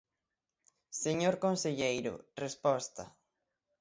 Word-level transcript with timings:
Señor 1.03 1.35
conselleiro, 1.45 2.13
resposta. 2.43 3.03